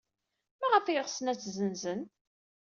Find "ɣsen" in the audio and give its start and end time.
1.05-1.29